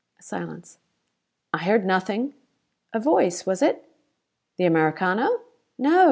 A 0.19 0.23
silence. 0.23 0.79
"I 1.53 1.59
heard 1.59 1.85
nothing." 1.85 2.33
"A 2.91 2.99
voice, 2.99 3.45
was 3.45 3.61
it?" 3.61 3.85
"The 4.57 4.65
Americano?" 4.65 5.41
"No! 5.77 5.99